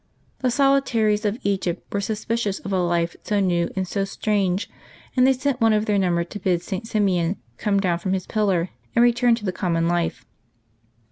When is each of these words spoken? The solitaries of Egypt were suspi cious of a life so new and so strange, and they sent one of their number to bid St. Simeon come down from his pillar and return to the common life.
The 0.39 0.49
solitaries 0.49 1.25
of 1.25 1.37
Egypt 1.43 1.93
were 1.93 1.99
suspi 1.99 2.35
cious 2.35 2.57
of 2.61 2.73
a 2.73 2.79
life 2.81 3.15
so 3.21 3.39
new 3.39 3.69
and 3.75 3.87
so 3.87 4.03
strange, 4.03 4.67
and 5.15 5.27
they 5.27 5.33
sent 5.33 5.61
one 5.61 5.73
of 5.73 5.85
their 5.85 5.99
number 5.99 6.23
to 6.23 6.39
bid 6.39 6.63
St. 6.63 6.87
Simeon 6.87 7.35
come 7.59 7.79
down 7.79 7.99
from 7.99 8.13
his 8.13 8.25
pillar 8.25 8.71
and 8.95 9.03
return 9.03 9.35
to 9.35 9.45
the 9.45 9.51
common 9.53 9.87
life. 9.87 10.25